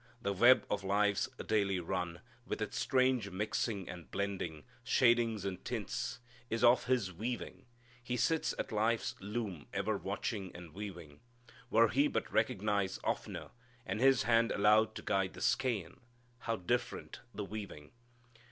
[0.19, 6.17] The web of life's daily run, with its strange mixing and blending, shadings and tints,
[6.49, 7.67] is of His weaving.
[8.01, 11.19] He sits at life's loom ever watching and weaving.
[11.69, 13.51] Were He but recognized oftener
[13.85, 15.99] and His hand allowed to guide the skein,
[16.39, 17.91] how different the weaving!